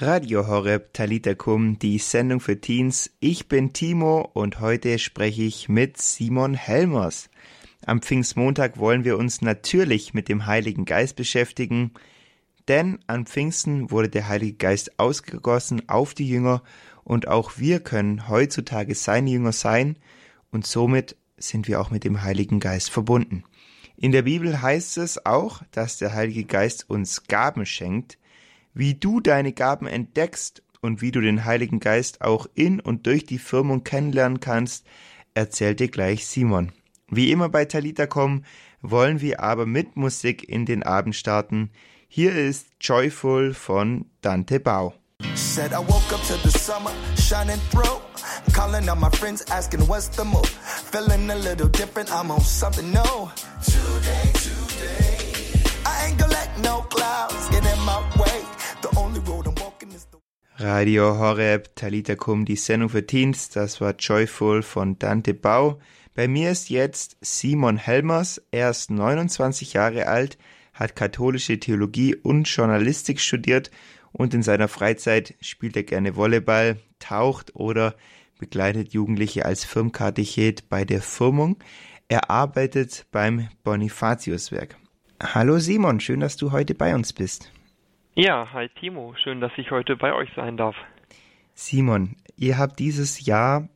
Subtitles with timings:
[0.00, 3.10] Radio Horeb Talitakum, die Sendung für Teens.
[3.18, 7.28] Ich bin Timo und heute spreche ich mit Simon Helmers.
[7.84, 11.94] Am Pfingstmontag wollen wir uns natürlich mit dem Heiligen Geist beschäftigen,
[12.68, 16.62] denn an Pfingsten wurde der Heilige Geist ausgegossen auf die Jünger
[17.02, 19.96] und auch wir können heutzutage seine Jünger sein
[20.52, 23.42] und somit sind wir auch mit dem Heiligen Geist verbunden.
[23.96, 28.16] In der Bibel heißt es auch, dass der Heilige Geist uns Gaben schenkt,
[28.78, 33.26] wie du deine Gaben entdeckst und wie du den Heiligen Geist auch in und durch
[33.26, 34.86] die Firmung kennenlernen kannst,
[35.34, 36.70] erzählt dir gleich Simon.
[37.08, 38.44] Wie immer bei Talita kommen,
[38.80, 41.70] wollen wir aber mit Musik in den Abend starten.
[42.06, 44.94] Hier ist Joyful von Dante Bau.
[45.34, 48.00] Said I woke up to the summer shining through.
[48.52, 50.46] Calling on my friends asking what's the move.
[50.92, 53.28] Feeling a little different, I'm on something new.
[53.64, 55.62] Today, today.
[55.84, 58.44] I ain't gonna let no clouds get in my way.
[60.60, 65.78] Radio Horeb, Talita Kum, die Sendung für Teens, das war Joyful von Dante Bau.
[66.14, 70.36] Bei mir ist jetzt Simon Helmers, er ist 29 Jahre alt,
[70.74, 73.70] hat katholische Theologie und Journalistik studiert
[74.10, 77.94] und in seiner Freizeit spielt er gerne Volleyball, taucht oder
[78.38, 81.56] begleitet Jugendliche als Firmkatechet bei der Firmung.
[82.08, 84.76] Er arbeitet beim Bonifatiuswerk.
[85.22, 87.52] Hallo Simon, schön, dass du heute bei uns bist.
[88.20, 90.74] Ja, hi Timo, schön, dass ich heute bei euch sein darf.
[91.54, 93.68] Simon, ihr habt dieses Jahr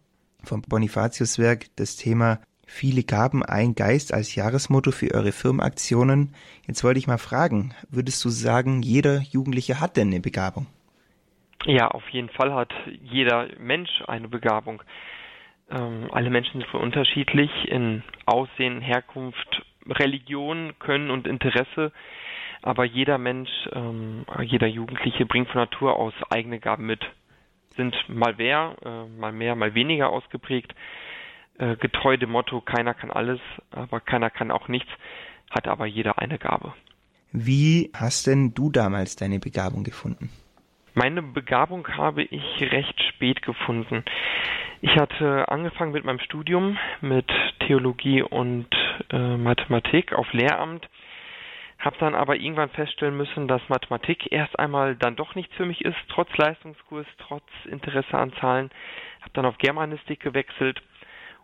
[0.43, 6.35] vom Bonifatiuswerk das Thema Viele Gaben, ein Geist als Jahresmotto für eure Firmenaktionen.
[6.67, 10.67] Jetzt wollte ich mal fragen, würdest du sagen, jeder Jugendliche hat denn eine Begabung?
[11.65, 14.83] Ja, auf jeden Fall hat jeder Mensch eine Begabung.
[15.71, 21.93] Ähm, alle Menschen sind unterschiedlich in Aussehen, Herkunft, Religion, Können und Interesse.
[22.63, 27.01] Aber jeder Mensch, ähm, jeder Jugendliche bringt von Natur aus eigene Gaben mit.
[27.77, 30.75] Sind mal mehr, äh, mal mehr, mal weniger ausgeprägt.
[31.59, 33.41] Äh, getreu dem Motto, keiner kann alles,
[33.71, 34.91] aber keiner kann auch nichts,
[35.51, 36.73] hat aber jeder eine Gabe.
[37.33, 40.31] Wie hast denn du damals deine Begabung gefunden?
[40.95, 44.05] Meine Begabung habe ich recht spät gefunden.
[44.83, 47.31] Ich hatte angefangen mit meinem Studium mit
[47.61, 48.67] Theologie und
[49.11, 50.87] äh, Mathematik auf Lehramt
[51.83, 55.85] habe dann aber irgendwann feststellen müssen, dass Mathematik erst einmal dann doch nichts für mich
[55.85, 58.71] ist, trotz Leistungskurs, trotz Interesse an Zahlen.
[59.21, 60.81] Habe dann auf Germanistik gewechselt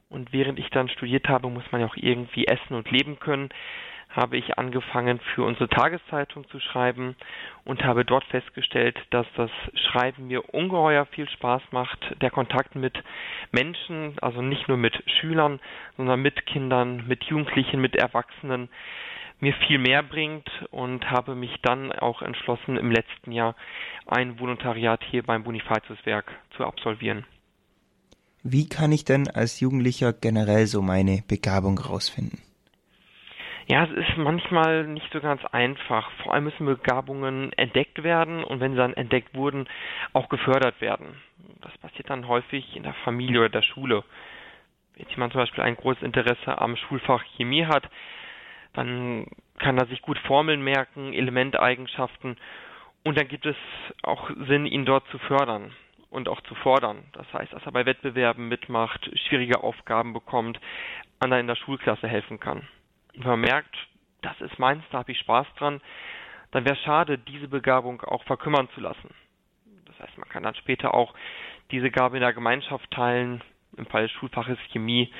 [0.08, 3.50] und während ich dann studiert habe, muss man ja auch irgendwie essen und leben können,
[4.10, 7.14] habe ich angefangen für unsere Tageszeitung zu schreiben
[7.64, 13.02] und habe dort festgestellt, dass das Schreiben mir ungeheuer viel Spaß macht, der Kontakt mit
[13.50, 15.60] Menschen, also nicht nur mit Schülern,
[15.96, 18.70] sondern mit Kindern, mit Jugendlichen, mit Erwachsenen,
[19.40, 23.54] mir viel mehr bringt und habe mich dann auch entschlossen, im letzten Jahr
[24.06, 27.24] ein Volontariat hier beim Bonifatiuswerk zu absolvieren.
[28.42, 32.40] Wie kann ich denn als Jugendlicher generell so meine Begabung rausfinden?
[33.66, 36.10] Ja, es ist manchmal nicht so ganz einfach.
[36.22, 39.68] Vor allem müssen Begabungen entdeckt werden und wenn sie dann entdeckt wurden,
[40.14, 41.20] auch gefördert werden.
[41.60, 44.04] Das passiert dann häufig in der Familie oder der Schule.
[44.96, 47.90] Wenn jemand zum Beispiel ein großes Interesse am Schulfach Chemie hat,
[48.78, 49.26] dann
[49.58, 52.36] kann er sich gut Formeln merken, Elementeigenschaften
[53.02, 53.56] und dann gibt es
[54.02, 55.72] auch Sinn, ihn dort zu fördern
[56.10, 57.02] und auch zu fordern.
[57.12, 60.60] Das heißt, dass er bei Wettbewerben mitmacht, schwierige Aufgaben bekommt,
[61.18, 62.68] anderen in der Schulklasse helfen kann.
[63.14, 63.74] Und wenn man merkt,
[64.22, 65.80] das ist meins, da habe ich Spaß dran,
[66.52, 69.12] dann wäre es schade, diese Begabung auch verkümmern zu lassen.
[69.86, 71.14] Das heißt, man kann dann später auch
[71.72, 73.42] diese Gabe in der Gemeinschaft teilen,
[73.76, 75.12] im Fall des Schulfaches Chemie,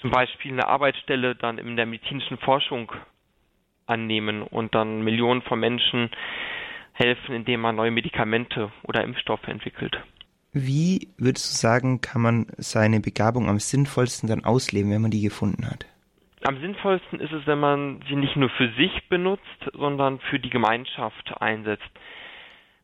[0.00, 2.92] zum Beispiel eine Arbeitsstelle dann in der medizinischen Forschung
[3.86, 6.10] annehmen und dann Millionen von Menschen
[6.92, 9.98] helfen, indem man neue Medikamente oder Impfstoffe entwickelt.
[10.52, 15.20] Wie würdest du sagen, kann man seine Begabung am sinnvollsten dann ausleben, wenn man die
[15.20, 15.86] gefunden hat?
[16.44, 19.42] Am sinnvollsten ist es, wenn man sie nicht nur für sich benutzt,
[19.74, 21.90] sondern für die Gemeinschaft einsetzt.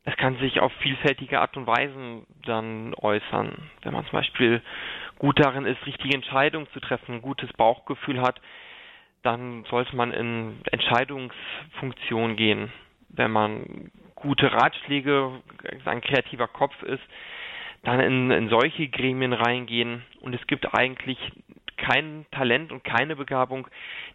[0.04, 3.70] Das kann sich auf vielfältige Art und Weisen dann äußern.
[3.82, 4.60] Wenn man zum Beispiel
[5.22, 8.40] gut darin ist, richtige Entscheidungen zu treffen, ein gutes Bauchgefühl hat,
[9.22, 12.72] dann sollte man in Entscheidungsfunktion gehen.
[13.08, 15.40] Wenn man gute Ratschläge,
[15.84, 17.02] ein kreativer Kopf ist,
[17.84, 20.04] dann in, in solche Gremien reingehen.
[20.22, 21.18] Und es gibt eigentlich
[21.76, 23.68] kein Talent und keine Begabung,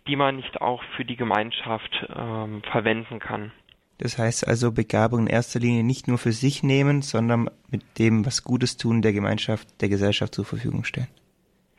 [0.08, 3.54] die man nicht auch für die Gemeinschaft ähm, verwenden kann.
[4.00, 8.26] Das heißt also Begabung in erster Linie nicht nur für sich nehmen, sondern mit dem,
[8.26, 11.08] was Gutes tun, der Gemeinschaft, der Gesellschaft zur Verfügung stellen.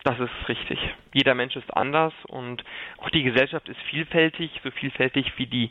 [0.04, 0.78] Das ist richtig.
[1.12, 2.64] Jeder Mensch ist anders und
[2.98, 5.70] auch die Gesellschaft ist vielfältig, so vielfältig wie die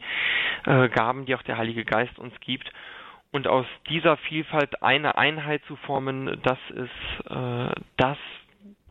[0.66, 2.72] äh, Gaben, die auch der Heilige Geist uns gibt.
[3.32, 8.18] Und aus dieser Vielfalt eine Einheit zu formen, das ist äh, das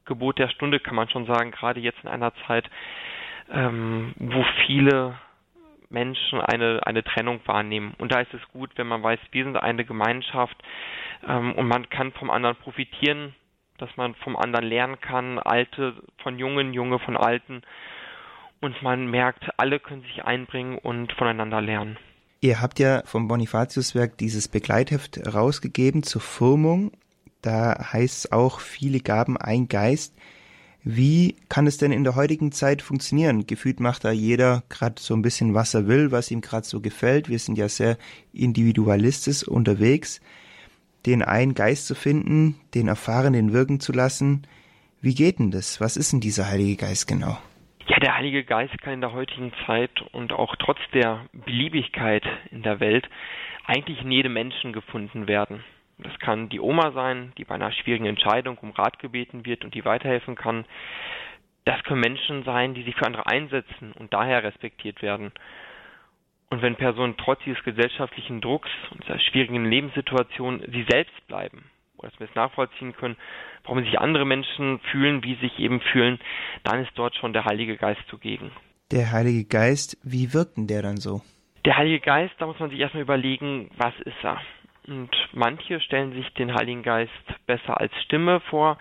[0.04, 2.68] Gebot der Stunde, kann man schon sagen, gerade jetzt in einer Zeit,
[3.50, 5.18] ähm, wo viele
[5.90, 7.94] Menschen eine, eine Trennung wahrnehmen.
[7.98, 10.56] Und da ist es gut, wenn man weiß, wir sind eine Gemeinschaft
[11.26, 13.34] ähm, und man kann vom anderen profitieren,
[13.78, 17.62] dass man vom anderen lernen kann, Alte von Jungen, Junge von Alten.
[18.60, 21.98] Und man merkt, alle können sich einbringen und voneinander lernen.
[22.40, 26.92] Ihr habt ja vom Bonifatiuswerk dieses Begleitheft rausgegeben zur Firmung.
[27.42, 30.16] Da heißt es auch viele Gaben, ein Geist.
[30.88, 33.48] Wie kann es denn in der heutigen Zeit funktionieren?
[33.48, 36.80] Gefühlt macht da jeder gerade so ein bisschen, was er will, was ihm gerade so
[36.80, 37.28] gefällt.
[37.28, 37.98] Wir sind ja sehr
[38.32, 40.20] individualistisch unterwegs.
[41.04, 44.46] Den einen Geist zu finden, den Erfahrenen wirken zu lassen.
[45.00, 45.80] Wie geht denn das?
[45.80, 47.36] Was ist denn dieser Heilige Geist genau?
[47.88, 52.22] Ja, der Heilige Geist kann in der heutigen Zeit und auch trotz der Beliebigkeit
[52.52, 53.08] in der Welt
[53.64, 55.64] eigentlich in jedem Menschen gefunden werden.
[55.98, 59.74] Das kann die Oma sein, die bei einer schwierigen Entscheidung um Rat gebeten wird und
[59.74, 60.66] die weiterhelfen kann.
[61.64, 65.32] Das können Menschen sein, die sich für andere einsetzen und daher respektiert werden.
[66.50, 71.64] Und wenn Personen trotz dieses gesellschaftlichen Drucks und dieser schwierigen Lebenssituation sie selbst bleiben,
[71.98, 73.16] oder dass wir es nachvollziehen können,
[73.64, 76.20] warum sich andere Menschen fühlen, wie sie sich eben fühlen,
[76.62, 78.52] dann ist dort schon der Heilige Geist zugegen.
[78.92, 81.22] Der Heilige Geist, wie wirkt denn der dann so?
[81.64, 84.40] Der Heilige Geist, da muss man sich erstmal überlegen, was ist er?
[84.86, 87.12] Und manche stellen sich den Heiligen Geist
[87.46, 88.78] besser als Stimme vor,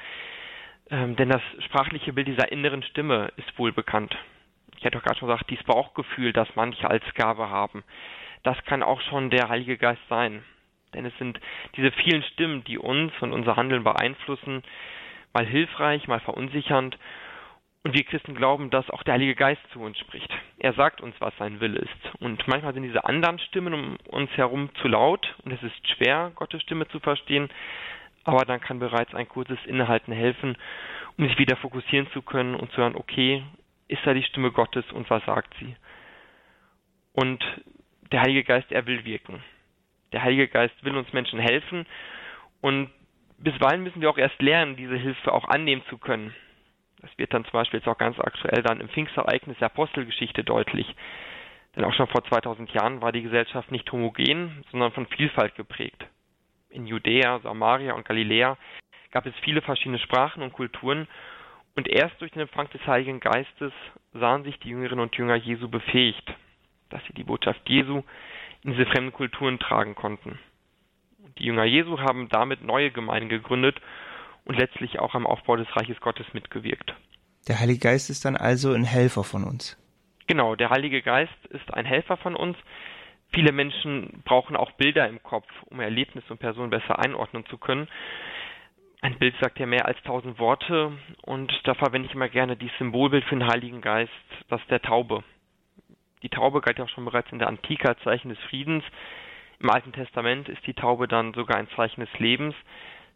[0.92, 4.16] ähm, denn das sprachliche Bild dieser inneren Stimme ist wohl bekannt.
[4.78, 7.84] Ich hätte doch gerade schon gesagt, dieses Bauchgefühl, das manche als Gabe haben,
[8.44, 10.44] das kann auch schon der Heilige Geist sein.
[10.94, 11.40] Denn es sind
[11.76, 14.64] diese vielen Stimmen, die uns und unser Handeln beeinflussen,
[15.34, 16.98] mal hilfreich, mal verunsichernd
[17.86, 20.28] und wir Christen glauben, dass auch der Heilige Geist zu uns spricht.
[20.58, 22.16] Er sagt uns, was sein Wille ist.
[22.20, 26.32] Und manchmal sind diese anderen Stimmen um uns herum zu laut und es ist schwer,
[26.34, 27.48] Gottes Stimme zu verstehen.
[28.24, 30.58] Aber dann kann bereits ein kurzes Innehalten helfen,
[31.16, 33.44] um sich wieder fokussieren zu können und zu hören, okay,
[33.88, 35.76] ist da die Stimme Gottes und was sagt sie?
[37.14, 37.44] Und
[38.12, 39.44] der Heilige Geist, er will wirken.
[40.12, 41.86] Der Heilige Geist will uns Menschen helfen
[42.62, 42.90] und
[43.38, 46.34] bisweilen müssen wir auch erst lernen, diese Hilfe auch annehmen zu können.
[47.06, 50.88] Das wird dann zum Beispiel jetzt auch ganz aktuell dann im Pfingstereignis der Apostelgeschichte deutlich.
[51.76, 56.04] Denn auch schon vor 2000 Jahren war die Gesellschaft nicht homogen, sondern von Vielfalt geprägt.
[56.70, 58.58] In Judäa, Samaria und Galiläa
[59.12, 61.08] gab es viele verschiedene Sprachen und Kulturen
[61.76, 63.72] und erst durch den Empfang des Heiligen Geistes
[64.14, 66.34] sahen sich die Jüngerinnen und Jünger Jesu befähigt,
[66.90, 68.02] dass sie die Botschaft Jesu
[68.64, 70.40] in diese fremden Kulturen tragen konnten.
[71.38, 73.80] Die Jünger Jesu haben damit neue Gemeinden gegründet
[74.46, 76.94] und letztlich auch am Aufbau des Reiches Gottes mitgewirkt.
[77.48, 79.78] Der Heilige Geist ist dann also ein Helfer von uns.
[80.28, 82.58] Genau, der Heilige Geist ist ein Helfer von uns.
[83.34, 87.88] Viele Menschen brauchen auch Bilder im Kopf, um Erlebnisse und Personen besser einordnen zu können.
[89.02, 92.78] Ein Bild sagt ja mehr als tausend Worte und da verwende ich immer gerne dieses
[92.78, 94.12] Symbolbild für den Heiligen Geist,
[94.48, 95.24] das der Taube.
[96.24, 98.84] Die Taube galt ja auch schon bereits in der Antike als Zeichen des Friedens.
[99.60, 102.56] Im Alten Testament ist die Taube dann sogar ein Zeichen des Lebens.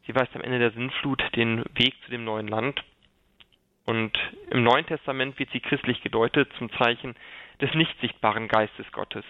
[0.10, 2.84] Sie weist am Ende der Sinnflut den Weg zu dem neuen Land.
[3.86, 4.18] Und
[4.50, 7.16] im Neuen Testament wird sie christlich gedeutet zum Zeichen
[7.62, 9.24] des nicht sichtbaren Geistes Gottes.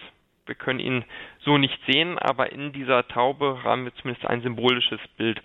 [0.46, 1.04] Wir können ihn
[1.40, 5.42] so nicht sehen, aber in dieser Taube haben wir zumindest ein symbolisches Bild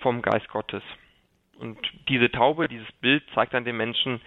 [0.00, 0.82] vom Geist Gottes.
[1.56, 1.78] Und
[2.10, 4.20] diese Taube, dieses Bild zeigt an den Menschen,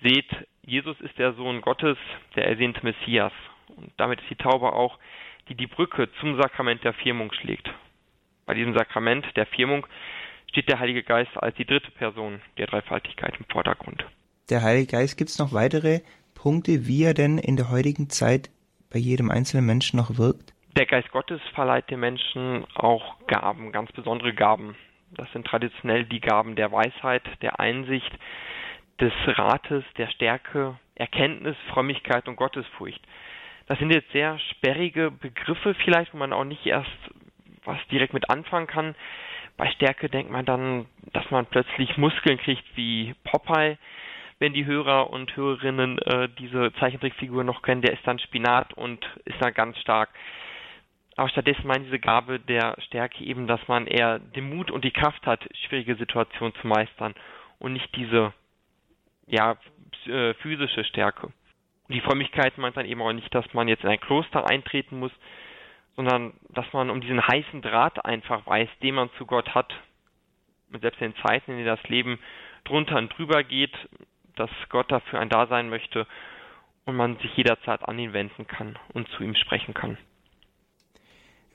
[0.00, 0.30] seht,
[0.64, 1.98] Jesus ist der Sohn Gottes,
[2.36, 3.32] der ersehnte Messias.
[3.66, 5.00] Und damit ist die Taube auch,
[5.48, 7.68] die die Brücke zum Sakrament der Firmung schlägt.
[8.46, 9.86] Bei diesem Sakrament der Firmung
[10.48, 14.04] steht der Heilige Geist als die dritte Person der Dreifaltigkeit im Vordergrund.
[14.50, 16.00] Der Heilige Geist gibt es noch weitere
[16.34, 18.50] Punkte, wie er denn in der heutigen Zeit
[18.90, 20.52] bei jedem einzelnen Menschen noch wirkt?
[20.76, 24.74] Der Geist Gottes verleiht den Menschen auch Gaben, ganz besondere Gaben.
[25.12, 28.10] Das sind traditionell die Gaben der Weisheit, der Einsicht,
[29.00, 33.00] des Rates, der Stärke, Erkenntnis, Frömmigkeit und Gottesfurcht.
[33.66, 36.90] Das sind jetzt sehr sperrige Begriffe vielleicht, wo man auch nicht erst
[37.64, 38.94] was direkt mit anfangen kann.
[39.56, 43.78] Bei Stärke denkt man dann, dass man plötzlich Muskeln kriegt wie Popeye.
[44.38, 49.04] Wenn die Hörer und Hörerinnen äh, diese Zeichentrickfigur noch kennen, der ist dann Spinat und
[49.24, 50.08] ist dann ganz stark.
[51.16, 54.90] Aber stattdessen meint diese Gabe der Stärke eben, dass man eher den Mut und die
[54.90, 57.14] Kraft hat, schwierige Situationen zu meistern
[57.58, 58.32] und nicht diese
[59.26, 59.56] ja,
[60.06, 61.32] äh, physische Stärke.
[61.88, 65.12] Die Frömmigkeit meint dann eben auch nicht, dass man jetzt in ein Kloster eintreten muss,
[65.96, 69.72] sondern dass man um diesen heißen Draht einfach weiß, den man zu Gott hat.
[70.72, 72.18] Und selbst in den Zeiten, in denen das Leben
[72.64, 73.74] drunter und drüber geht,
[74.36, 76.06] dass Gott dafür ein Dasein möchte
[76.84, 79.98] und man sich jederzeit an ihn wenden kann und zu ihm sprechen kann.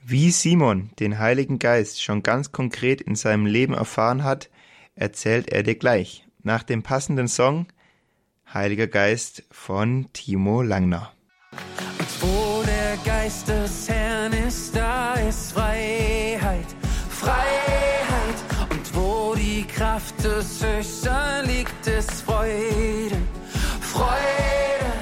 [0.02, 4.48] Wie Simon den Heiligen Geist schon ganz konkret in seinem Leben erfahren hat,
[4.94, 7.66] erzählt er dir gleich nach dem passenden Song
[8.52, 11.12] Heiliger Geist von Timo Langner.
[11.98, 14.07] Und wo der Geist des Herrn
[15.38, 16.66] ist Freiheit,
[17.08, 18.38] Freiheit.
[18.70, 23.16] Und wo die Kraft des Höchsten liegt, ist Freude,
[23.80, 24.92] Freude.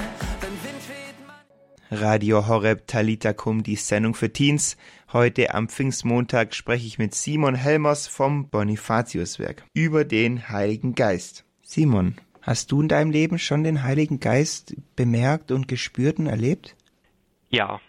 [0.41, 4.77] Denn Wind weht man Radio Horeb Talita Kum, die Sendung für Teens.
[5.11, 11.45] Heute am Pfingstmontag spreche ich mit Simon Helmers vom Bonifatiuswerk über den Heiligen Geist.
[11.63, 16.75] Simon, hast du in deinem Leben schon den Heiligen Geist bemerkt und gespürt und erlebt?
[17.49, 17.79] Ja,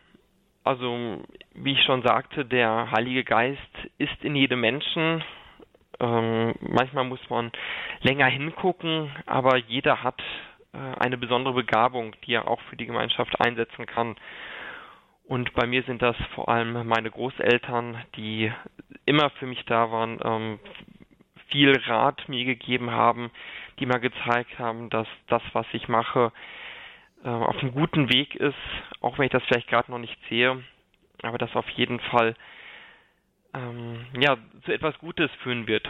[0.65, 1.23] also
[1.55, 3.61] wie ich schon sagte, der Heilige Geist
[3.99, 5.25] ist in jedem Menschen.
[6.01, 7.51] Ähm, manchmal muss man
[8.01, 10.21] länger hingucken, aber jeder hat
[10.73, 14.17] äh, eine besondere Begabung, die er auch für die Gemeinschaft einsetzen kann.
[15.25, 18.53] Und bei mir sind das vor allem meine Großeltern, die
[19.05, 20.59] immer für mich da waren, ähm,
[21.51, 23.31] viel Rat mir gegeben haben,
[23.79, 26.33] die mir gezeigt haben, dass das, was ich mache,
[27.25, 28.55] äh, auf einem guten Weg ist,
[29.01, 30.63] auch wenn ich das vielleicht gerade noch nicht sehe,
[31.23, 32.35] aber das auf jeden Fall
[33.55, 35.89] ähm, ja zu etwas Gutes führen wird.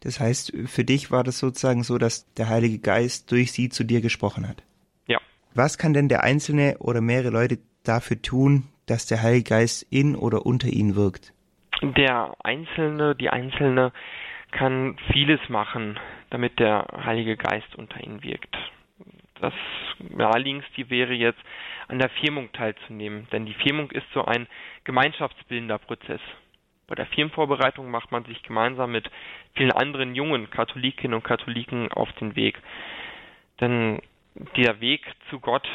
[0.00, 3.84] Das heißt, für dich war das sozusagen so, dass der Heilige Geist durch sie zu
[3.84, 4.62] dir gesprochen hat.
[5.06, 5.18] Ja.
[5.54, 10.14] Was kann denn der Einzelne oder mehrere Leute dafür tun, dass der Heilige Geist in
[10.14, 11.32] oder unter ihnen wirkt?
[11.82, 13.92] Der Einzelne, die Einzelne
[14.50, 15.98] kann vieles machen,
[16.30, 18.56] damit der Heilige Geist unter ihnen wirkt.
[19.40, 19.52] Das
[19.98, 21.40] naheliegendste wäre jetzt,
[21.88, 24.46] an der Firmung teilzunehmen, denn die Firmung ist so ein
[24.84, 26.20] gemeinschaftsbildender Prozess.
[26.86, 29.10] Bei der Firmenvorbereitung macht man sich gemeinsam mit
[29.54, 32.60] vielen anderen jungen Katholikinnen und Katholiken auf den Weg.
[33.60, 34.00] Denn
[34.56, 35.66] der Weg zu Gott,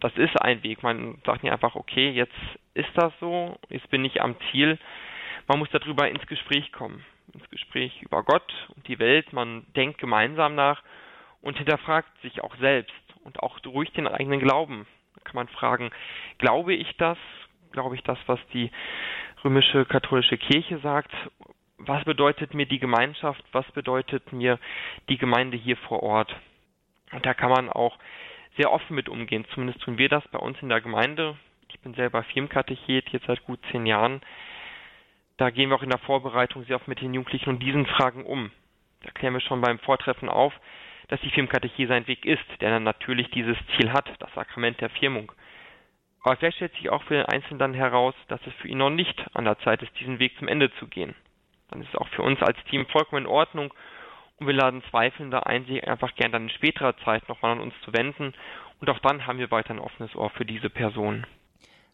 [0.00, 0.82] das ist ein Weg.
[0.82, 2.34] Man sagt nicht einfach, okay, jetzt
[2.74, 4.78] ist das so, jetzt bin ich am Ziel.
[5.46, 7.04] Man muss darüber ins Gespräch kommen.
[7.32, 9.32] Ins Gespräch über Gott und die Welt.
[9.32, 10.82] Man denkt gemeinsam nach
[11.42, 14.86] und hinterfragt sich auch selbst und auch durch den eigenen Glauben.
[15.14, 15.90] Da kann man fragen,
[16.38, 17.18] glaube ich das?
[17.72, 18.70] Glaube ich das, was die
[19.42, 21.10] römische katholische Kirche sagt?
[21.78, 23.42] Was bedeutet mir die Gemeinschaft?
[23.52, 24.58] Was bedeutet mir
[25.08, 26.34] die Gemeinde hier vor Ort?
[27.12, 27.98] Und da kann man auch
[28.56, 29.44] sehr offen mit umgehen.
[29.52, 31.36] Zumindest tun wir das bei uns in der Gemeinde.
[31.68, 34.20] Ich bin selber Firmenkatechet, jetzt seit gut zehn Jahren.
[35.36, 38.24] Da gehen wir auch in der Vorbereitung sehr oft mit den Jugendlichen und diesen Fragen
[38.24, 38.52] um.
[39.02, 40.52] Da klären wir schon beim Vortreffen auf,
[41.08, 44.90] dass die Firmenkatechese ein Weg ist, der dann natürlich dieses Ziel hat, das Sakrament der
[44.90, 45.32] Firmung.
[46.22, 48.90] Aber vielleicht stellt sich auch für den Einzelnen dann heraus, dass es für ihn noch
[48.90, 51.14] nicht an der Zeit ist, diesen Weg zum Ende zu gehen.
[51.70, 53.74] Dann ist es auch für uns als Team vollkommen in Ordnung
[54.38, 57.74] und wir laden Zweifelnde ein, sich einfach gern dann in späterer Zeit nochmal an uns
[57.84, 58.32] zu wenden
[58.80, 61.26] und auch dann haben wir weiter ein offenes Ohr für diese Person.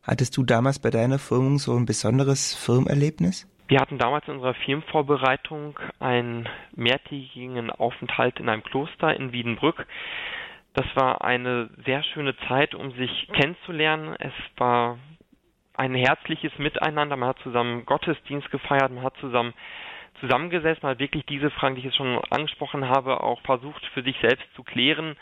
[0.02, 3.47] Hattest du damals bei deiner Firmung so ein besonderes Firmerlebnis?
[3.71, 9.87] Wir hatten damals in unserer Firmenvorbereitung einen mehrtägigen Aufenthalt in einem Kloster in Wiedenbrück.
[10.75, 14.17] Das war eine sehr schöne Zeit, um sich kennenzulernen.
[14.19, 14.99] Es war
[15.75, 17.15] ein herzliches Miteinander.
[17.15, 19.55] Man hat zusammen Gottesdienst gefeiert, man hat zusammen
[20.19, 24.03] zusammengesetzt, man hat wirklich diese Fragen, die ich jetzt schon angesprochen habe, auch versucht für
[24.03, 25.15] sich selbst zu klären.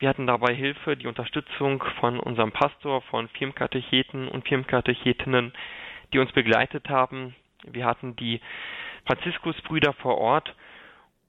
[0.00, 5.52] Wir hatten dabei Hilfe, die Unterstützung von unserem Pastor, von Firmkatecheten und Firmkatechetinnen,
[6.12, 7.36] die uns begleitet haben.
[7.64, 8.40] Wir hatten die
[9.06, 10.54] Franziskusbrüder vor Ort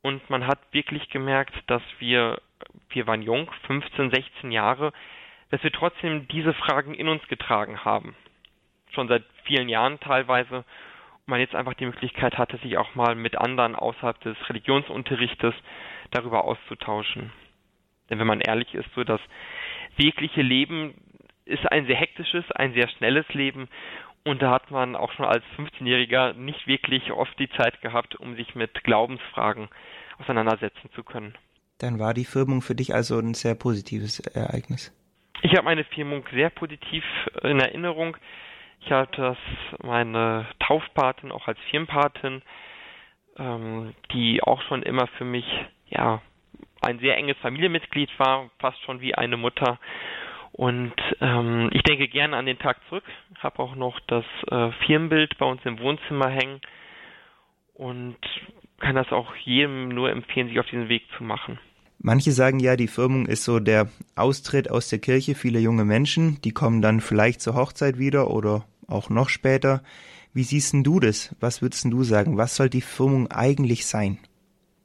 [0.01, 2.41] und man hat wirklich gemerkt, dass wir,
[2.89, 4.91] wir waren jung, 15, 16 Jahre,
[5.49, 8.15] dass wir trotzdem diese Fragen in uns getragen haben.
[8.91, 10.57] Schon seit vielen Jahren teilweise.
[10.57, 15.53] Und man jetzt einfach die Möglichkeit hatte, sich auch mal mit anderen außerhalb des Religionsunterrichtes
[16.11, 17.31] darüber auszutauschen.
[18.09, 19.21] Denn wenn man ehrlich ist, so das
[19.95, 20.95] wirkliche Leben
[21.45, 23.69] ist ein sehr hektisches, ein sehr schnelles Leben
[24.25, 28.35] und da hat man auch schon als 15-Jähriger nicht wirklich oft die Zeit gehabt, um
[28.35, 29.69] sich mit Glaubensfragen
[30.19, 31.35] auseinandersetzen zu können.
[31.79, 34.93] Dann war die Firmung für dich also ein sehr positives Ereignis.
[35.41, 37.03] Ich habe meine Firmung sehr positiv
[37.41, 38.15] in Erinnerung.
[38.79, 39.37] Ich hatte das
[39.81, 42.41] meine Taufpatin auch als Firmenpatin,
[43.37, 45.45] ähm, die auch schon immer für mich
[45.87, 46.21] ja
[46.81, 49.79] ein sehr enges Familienmitglied war, fast schon wie eine Mutter.
[50.53, 53.03] Und ähm, ich denke gerne an den Tag zurück,
[53.39, 56.61] habe auch noch das äh, Firmenbild bei uns im Wohnzimmer hängen
[57.73, 58.17] und
[58.79, 61.57] kann das auch jedem nur empfehlen, sich auf diesen Weg zu machen.
[61.97, 66.39] Manche sagen ja, die Firmung ist so der Austritt aus der Kirche vieler junge Menschen,
[66.43, 69.81] die kommen dann vielleicht zur Hochzeit wieder oder auch noch später.
[70.33, 71.35] Wie siehst denn du das?
[71.39, 72.37] Was würdest du sagen?
[72.37, 74.19] Was soll die Firmung eigentlich sein?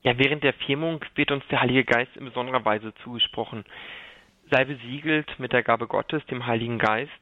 [0.02, 3.64] Ja, während der Firmung wird uns der Heilige Geist in besonderer Weise zugesprochen.
[4.50, 7.12] Sei besiegelt mit der Gabe Gottes, dem Heiligen Geist,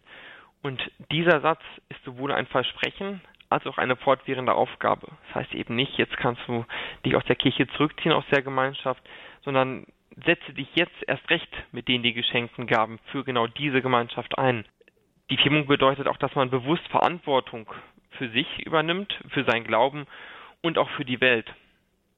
[0.63, 5.07] Und dieser Satz ist sowohl ein Versprechen als auch eine fortwährende Aufgabe.
[5.27, 6.65] Das heißt eben nicht, jetzt kannst du
[7.05, 9.01] dich aus der Kirche zurückziehen, aus der Gemeinschaft,
[9.43, 9.87] sondern
[10.25, 14.65] setze dich jetzt erst recht mit denen die geschenkten Gaben für genau diese Gemeinschaft ein.
[15.31, 17.71] Die Firmung bedeutet auch, dass man bewusst Verantwortung
[18.11, 20.07] für sich übernimmt, für sein Glauben
[20.63, 21.47] und auch für die Welt.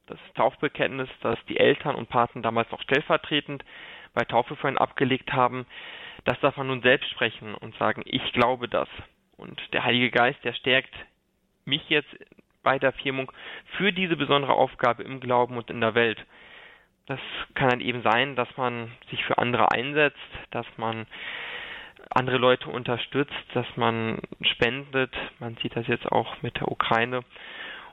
[0.07, 3.63] Das Taufbekenntnis, das die Eltern und Paten damals noch stellvertretend
[4.19, 5.65] bei Taufe vorhin abgelegt haben,
[6.25, 8.89] das darf man nun selbst sprechen und sagen, ich glaube das.
[9.37, 10.93] Und der Heilige Geist, der stärkt
[11.65, 12.13] mich jetzt
[12.65, 13.31] bei der Firmung
[13.77, 16.19] für diese besondere Aufgabe im Glauben und in der Welt.
[17.07, 17.21] Das
[17.55, 20.19] kann dann eben sein, dass man sich für andere einsetzt,
[20.51, 21.07] dass man
[22.11, 25.15] andere Leute unterstützt, dass man spendet.
[25.39, 27.21] Man sieht das jetzt auch mit der Ukraine.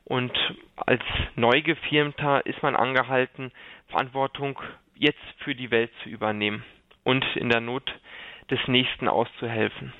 [0.05, 0.33] Und
[0.75, 1.03] als
[1.35, 3.51] Neugefirmter ist man angehalten,
[3.89, 4.59] Verantwortung
[4.95, 6.63] jetzt für die Welt zu übernehmen
[7.03, 7.93] und in der Not
[8.49, 9.93] des Nächsten auszuhelfen.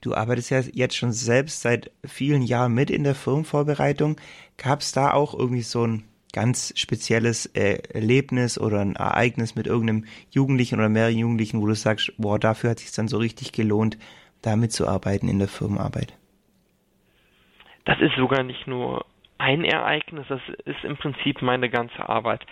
[0.00, 4.16] Du arbeitest ja jetzt schon selbst seit vielen Jahren mit in der Firmenvorbereitung.
[4.56, 9.66] Gab es da auch irgendwie so ein ganz spezielles äh, Erlebnis oder ein Ereignis mit
[9.66, 13.18] irgendeinem Jugendlichen oder mehreren Jugendlichen, wo du sagst, boah, dafür hat es sich dann so
[13.18, 13.98] richtig gelohnt,
[14.42, 16.14] da mitzuarbeiten in der Firmenarbeit?
[17.86, 19.04] Das ist sogar nicht nur
[19.38, 22.44] ein Ereignis, das ist im Prinzip meine ganze Arbeit.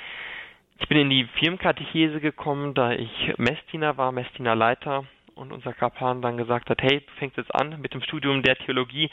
[0.79, 5.05] Ich bin in die Firmenkatechese gekommen, da ich Messdiener war, Messdienerleiter
[5.35, 8.57] und unser Kaplan dann gesagt hat, hey, du fängst jetzt an mit dem Studium der
[8.57, 9.11] Theologie.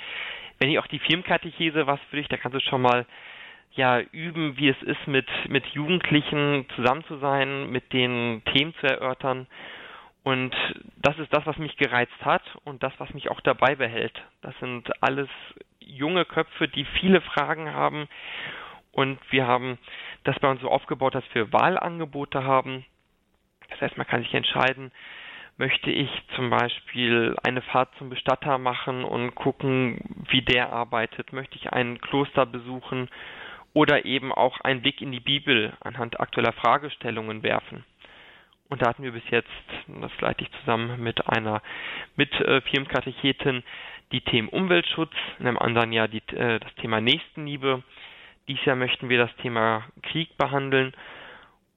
[0.59, 3.05] Wenn ich auch die Firmenkatechese was für dich, da kannst du schon mal
[3.75, 8.87] ja üben, wie es ist, mit, mit Jugendlichen zusammen zu sein, mit den Themen zu
[8.87, 9.47] erörtern.
[10.23, 10.55] Und
[10.97, 14.21] das ist das, was mich gereizt hat und das, was mich auch dabei behält.
[14.41, 15.29] Das sind alles
[15.79, 18.07] junge Köpfe, die viele Fragen haben.
[18.93, 19.79] Und wir haben
[20.23, 22.85] das bei uns so aufgebaut, dass wir Wahlangebote haben.
[23.69, 24.91] Das heißt, man kann sich entscheiden,
[25.57, 31.55] möchte ich zum Beispiel eine Fahrt zum Bestatter machen und gucken, wie der arbeitet, möchte
[31.55, 33.09] ich ein Kloster besuchen
[33.73, 37.83] oder eben auch einen Blick in die Bibel anhand aktueller Fragestellungen werfen.
[38.69, 39.49] Und da hatten wir bis jetzt,
[39.87, 41.61] das leite ich zusammen mit einer
[42.15, 43.63] mit äh, Firmenkatechetin,
[44.11, 47.83] die Themen Umweltschutz, in einem anderen Jahr die, äh, das Thema Nächstenliebe.
[48.47, 50.93] Dieses Jahr möchten wir das Thema Krieg behandeln.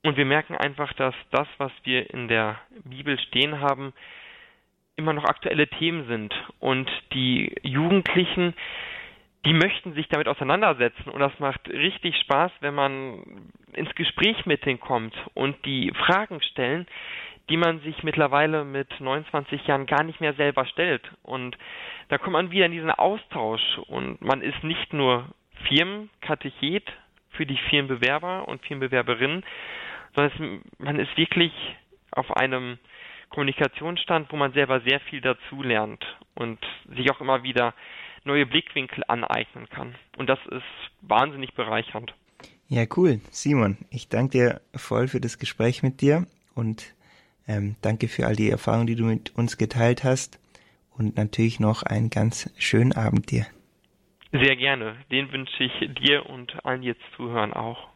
[0.02, 3.92] Und wir merken einfach, dass das, was wir in der Bibel stehen haben,
[4.96, 6.34] immer noch aktuelle Themen sind.
[6.58, 8.54] Und die Jugendlichen,
[9.44, 13.22] die möchten sich damit auseinandersetzen und das macht richtig Spaß, wenn man
[13.74, 16.86] ins Gespräch mit denen kommt und die Fragen stellen,
[17.48, 21.02] die man sich mittlerweile mit 29 Jahren gar nicht mehr selber stellt.
[21.22, 21.56] Und
[22.08, 25.28] da kommt man wieder in diesen Austausch und man ist nicht nur
[25.68, 26.84] Firmenkatechet
[27.30, 29.44] für die Firmenbewerber und Firmenbewerberinnen,
[30.14, 31.52] sondern es, man ist wirklich
[32.10, 32.78] auf einem
[33.30, 36.58] Kommunikationsstand, wo man selber sehr viel dazulernt und
[36.94, 37.74] sich auch immer wieder
[38.24, 39.94] neue Blickwinkel aneignen kann.
[40.16, 40.62] Und das ist
[41.02, 42.14] wahnsinnig bereichernd.
[42.68, 43.20] Ja, cool.
[43.30, 46.94] Simon, ich danke dir voll für das Gespräch mit dir und
[47.46, 50.40] ähm, danke für all die Erfahrungen, die du mit uns geteilt hast
[50.96, 53.46] und natürlich noch einen ganz schönen Abend dir.
[54.32, 54.96] Sehr gerne.
[55.10, 57.95] Den wünsche ich dir und allen, die jetzt zuhören, auch.